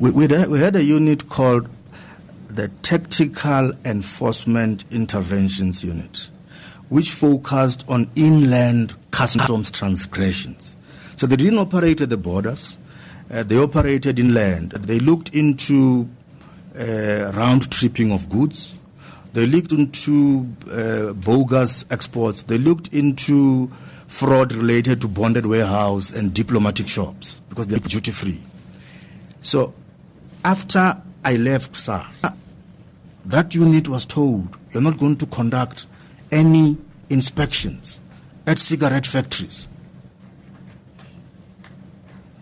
We, 0.00 0.10
we, 0.10 0.26
had, 0.26 0.74
a 0.74 0.82
unit 0.82 1.28
called 1.28 1.68
the 2.48 2.66
Tactical 2.82 3.70
Enforcement 3.84 4.84
Interventions 4.90 5.84
Unit, 5.84 6.30
which 6.88 7.12
focused 7.12 7.84
on 7.88 8.10
inland 8.16 8.92
customs 9.12 9.70
transgressions. 9.70 10.76
So 11.16 11.28
they 11.28 11.36
didn't 11.36 11.60
operate 11.60 12.00
at 12.00 12.10
the 12.10 12.16
borders, 12.16 12.76
uh, 13.30 13.44
they 13.44 13.56
operated 13.56 14.18
inland. 14.18 14.72
They 14.72 14.98
looked 14.98 15.28
into 15.28 16.08
uh, 16.76 17.30
round 17.32 17.70
tripping 17.70 18.10
of 18.10 18.28
goods, 18.28 18.74
they 19.32 19.46
looked 19.46 19.70
into 19.70 20.48
uh, 20.72 21.12
bogus 21.12 21.84
exports, 21.92 22.42
they 22.42 22.58
looked 22.58 22.88
into 22.88 23.70
fraud 24.08 24.54
related 24.54 25.00
to 25.02 25.06
bonded 25.06 25.46
warehouse 25.46 26.10
and 26.10 26.34
diplomatic 26.34 26.88
shops 26.88 27.40
because 27.48 27.68
they're 27.68 27.78
duty 27.78 28.10
free. 28.10 28.42
So 29.40 29.72
after 30.44 31.00
I 31.24 31.36
left 31.36 31.74
SARS, 31.74 32.24
that 33.24 33.54
unit 33.54 33.88
was 33.88 34.04
told 34.04 34.56
you're 34.72 34.82
not 34.82 34.98
going 34.98 35.16
to 35.16 35.26
conduct 35.26 35.86
any 36.30 36.76
inspections 37.08 38.00
at 38.46 38.58
cigarette 38.58 39.06
factories. 39.06 39.68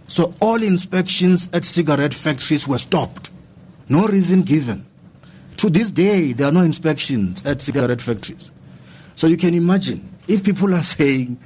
So 0.08 0.34
all 0.40 0.62
inspections 0.62 1.48
at 1.52 1.64
cigarette 1.64 2.12
factories 2.12 2.66
were 2.66 2.78
stopped. 2.78 3.30
No 3.88 4.06
reason 4.06 4.42
given. 4.42 4.84
To 5.58 5.70
this 5.70 5.90
day, 5.90 6.32
there 6.32 6.48
are 6.48 6.52
no 6.52 6.60
inspections 6.60 7.44
at 7.46 7.62
cigarette 7.62 8.00
factories. 8.00 8.50
So 9.14 9.26
you 9.26 9.36
can 9.36 9.54
imagine 9.54 10.16
if 10.26 10.42
people 10.42 10.74
are 10.74 10.82
saying 10.82 11.38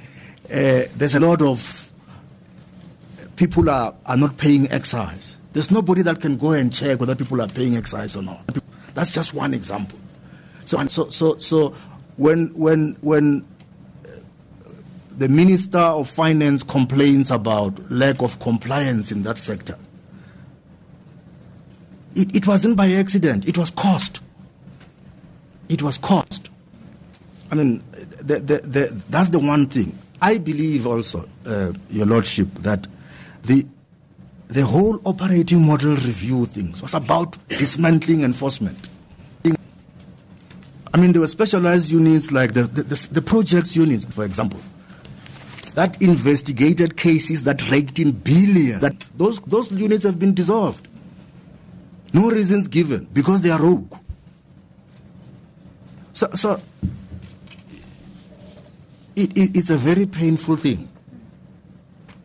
uh, 0.45 0.83
there's 0.95 1.15
a 1.15 1.19
lot 1.19 1.41
of 1.41 1.91
people 3.35 3.69
are, 3.69 3.93
are 4.05 4.17
not 4.17 4.37
paying 4.37 4.69
excise, 4.71 5.36
there's 5.57 5.71
nobody 5.71 6.03
that 6.03 6.21
can 6.21 6.37
go 6.37 6.51
and 6.51 6.71
check 6.71 6.99
whether 6.99 7.15
people 7.15 7.41
are 7.41 7.47
paying 7.47 7.75
excise 7.75 8.15
or 8.15 8.21
not. 8.21 8.45
That's 8.93 9.09
just 9.09 9.33
one 9.33 9.55
example. 9.55 9.97
So, 10.65 10.85
so, 10.85 11.09
so, 11.09 11.39
so 11.39 11.69
when, 12.17 12.49
when, 12.49 12.95
when 13.01 13.43
the 15.17 15.27
Minister 15.27 15.79
of 15.79 16.11
Finance 16.11 16.61
complains 16.61 17.31
about 17.31 17.91
lack 17.91 18.21
of 18.21 18.39
compliance 18.39 19.11
in 19.11 19.23
that 19.23 19.39
sector, 19.39 19.79
it, 22.15 22.35
it 22.35 22.45
wasn't 22.45 22.77
by 22.77 22.91
accident, 22.91 23.47
it 23.47 23.57
was 23.57 23.71
cost. 23.71 24.21
It 25.69 25.81
was 25.81 25.97
cost. 25.97 26.51
I 27.49 27.55
mean, 27.55 27.83
the, 28.21 28.39
the, 28.39 28.59
the, 28.59 29.01
that's 29.09 29.29
the 29.29 29.39
one 29.39 29.65
thing. 29.65 29.97
I 30.21 30.37
believe 30.37 30.85
also, 30.85 31.27
uh, 31.47 31.73
Your 31.89 32.05
Lordship, 32.05 32.47
that 32.59 32.87
the, 33.43 33.65
the 34.49 34.65
whole 34.65 35.01
operating 35.03 35.65
model 35.65 35.91
review 35.91 36.45
things 36.45 36.81
was 36.81 36.93
about 36.93 37.37
dismantling 37.49 38.23
enforcement. 38.23 38.89
I 40.93 40.99
mean, 40.99 41.11
there 41.11 41.21
were 41.21 41.27
specialized 41.27 41.91
units 41.91 42.31
like 42.31 42.53
the, 42.53 42.63
the, 42.63 42.83
the, 42.83 43.07
the 43.11 43.21
projects 43.21 43.75
units, 43.75 44.05
for 44.05 44.23
example, 44.23 44.59
that 45.75 46.01
investigated 46.01 46.97
cases 46.97 47.43
that 47.43 47.69
raked 47.69 47.99
in 47.99 48.11
billions. 48.11 48.81
That 48.81 48.97
those, 49.15 49.39
those 49.41 49.71
units 49.71 50.03
have 50.05 50.17
been 50.17 50.33
dissolved. 50.33 50.87
No 52.13 52.31
reasons 52.31 52.67
given 52.67 53.07
because 53.13 53.41
they 53.41 53.51
are 53.51 53.61
rogue. 53.61 53.93
So, 56.13 56.29
so 56.33 56.61
it, 59.15 59.37
it, 59.37 59.57
it's 59.57 59.69
a 59.69 59.77
very 59.77 60.05
painful 60.05 60.55
thing. 60.55 60.89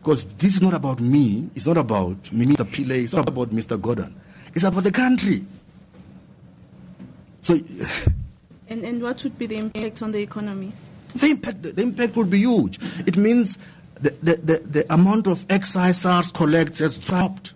Because 0.03 0.25
this 0.33 0.55
is 0.55 0.61
not 0.61 0.73
about 0.73 0.99
me, 0.99 1.49
it's 1.55 1.65
not 1.65 1.77
about 1.77 2.29
Minister 2.33 2.65
Pillay, 2.65 3.05
it's 3.05 3.13
not 3.13 3.25
about 3.25 3.51
Mr. 3.51 3.79
Gordhan, 3.79 4.13
It's 4.53 4.65
about 4.65 4.83
the 4.83 4.91
country. 4.91 5.45
So, 7.41 7.53
and, 8.67 8.83
and 8.83 9.01
what 9.01 9.23
would 9.23 9.39
be 9.39 9.45
the 9.45 9.55
impact 9.55 10.01
on 10.01 10.11
the 10.11 10.19
economy? 10.19 10.73
The 11.15 11.27
impact, 11.27 11.63
the 11.63 11.81
impact 11.81 12.17
will 12.17 12.25
be 12.25 12.39
huge. 12.39 12.79
It 13.07 13.15
means 13.15 13.57
the, 14.01 14.09
the, 14.21 14.35
the, 14.35 14.57
the 14.57 14.93
amount 14.93 15.27
of 15.27 15.45
excise 15.49 16.01
SARS 16.01 16.33
collects 16.33 16.79
has 16.79 16.97
dropped. 16.97 17.53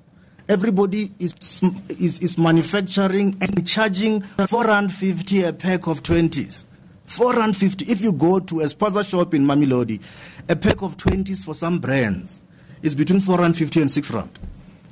Everybody 0.48 1.12
is, 1.20 1.62
is, 1.90 2.18
is 2.20 2.38
manufacturing 2.38 3.36
and 3.42 3.68
charging 3.68 4.22
450 4.22 5.44
a 5.44 5.52
pack 5.52 5.88
of 5.88 6.02
20s. 6.02 6.64
450. 7.08 7.86
If 7.92 8.02
you 8.02 8.12
go 8.12 8.40
to 8.40 8.60
a 8.60 8.66
spaza 8.66 9.10
shop 9.10 9.34
in 9.34 9.46
Mamelodi, 9.46 10.02
a 10.48 10.56
pack 10.56 10.82
of 10.82 10.98
20s 10.98 11.44
for 11.44 11.54
some 11.54 11.80
brands 11.80 12.42
is 12.82 12.94
between 12.96 13.20
450 13.20 13.82
and 13.82 13.90
6 13.92 14.12
rand. 14.12 14.40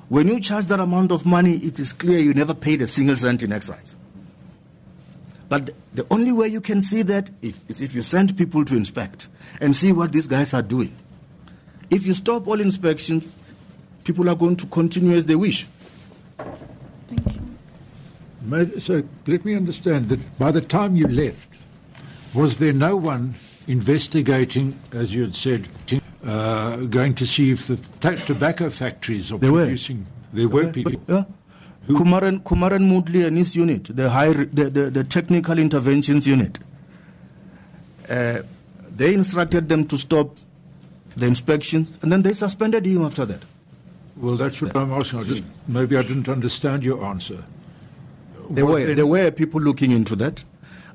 When 0.10 0.28
you 0.28 0.40
charge 0.40 0.66
that 0.68 0.80
amount 0.80 1.12
of 1.12 1.26
money, 1.26 1.56
it 1.58 1.78
is 1.80 1.92
clear 1.94 2.20
you 2.20 2.34
never 2.34 2.54
paid 2.54 2.82
a 2.82 2.88
single 2.88 3.16
cent 3.16 3.44
in 3.44 3.52
excise. 3.52 3.96
But 5.50 5.72
the 5.94 6.08
only 6.10 6.32
way 6.32 6.48
you 6.48 6.62
can 6.62 6.82
see 6.82 7.02
that 7.04 7.30
is 7.42 7.82
if 7.82 7.94
you 7.94 8.02
send 8.02 8.38
people 8.38 8.66
to 8.66 8.76
inspect 8.76 9.28
and 9.62 9.76
see 9.76 9.92
what 9.92 10.12
these 10.12 10.28
guys 10.28 10.54
are 10.54 10.62
doing. 10.62 10.96
If 11.92 12.06
you 12.06 12.14
stop 12.14 12.48
all 12.48 12.60
inspections, 12.60 13.28
people 14.04 14.30
are 14.30 14.36
going 14.36 14.56
to 14.58 14.66
continue 14.68 15.16
as 15.16 15.26
they 15.26 15.36
wish. 15.36 15.68
Thank 17.08 17.36
you. 17.36 18.80
So 18.80 19.04
let 19.28 19.46
me 19.46 19.56
understand 19.56 20.10
that 20.10 20.40
by 20.40 20.52
the 20.52 20.62
time 20.62 20.96
you 20.96 21.08
left, 21.08 21.50
was 22.36 22.58
there 22.58 22.74
no 22.74 22.96
one 22.98 23.36
investigating, 23.68 24.78
as 24.92 25.14
you 25.14 25.24
had 25.24 25.36
said, 25.36 25.68
uh, 26.26 26.76
going 26.78 27.14
to 27.16 27.26
see 27.26 27.52
if 27.52 27.68
the 27.68 27.78
t- 27.78 28.24
tobacco 28.26 28.70
factories 28.70 29.32
are 29.32 29.38
There 29.40 29.52
were. 29.52 29.66
producing? 29.66 30.06
There 30.34 30.48
were, 30.50 30.68
people. 30.72 30.94
Yeah. 31.08 31.24
Kumaran, 31.88 32.40
Kumaran 32.44 32.82
Moodley 32.90 33.26
and 33.26 33.38
his 33.38 33.56
unit, 33.56 33.96
the, 33.96 34.10
high, 34.10 34.34
the, 34.34 34.70
the, 34.70 34.90
the 34.90 35.04
technical 35.04 35.58
interventions 35.60 36.28
unit, 36.28 36.58
uh, 38.10 38.42
they 38.96 39.14
instructed 39.14 39.70
them 39.70 39.86
to 39.86 39.98
stop 39.98 40.36
the 41.16 41.26
inspections 41.28 41.98
and 42.02 42.12
then 42.12 42.22
they 42.24 42.34
suspended 42.34 42.86
him 42.86 43.04
after 43.06 43.26
that. 43.26 43.42
Well, 44.18 44.36
that's 44.36 44.62
what 44.62 44.76
I'm 44.76 44.92
asking. 44.94 45.20
I 45.20 45.24
just, 45.24 45.44
maybe 45.68 45.96
I 45.98 46.02
didn't 46.02 46.28
understand 46.30 46.84
your 46.84 47.04
answer. 47.06 47.44
There 48.50 48.66
Was 48.66 48.74
were, 48.74 48.86
there- 48.88 48.96
there 48.96 49.08
were 49.08 49.32
people 49.32 49.62
looking 49.62 49.92
into 49.92 50.16
that, 50.18 50.44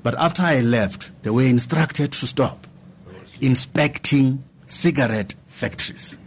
but 0.03 0.15
after 0.15 0.41
I 0.41 0.61
left, 0.61 1.11
they 1.23 1.29
were 1.29 1.43
instructed 1.43 2.11
to 2.13 2.27
stop 2.27 2.67
inspecting 3.41 4.43
cigarette 4.67 5.35
factories. 5.47 6.17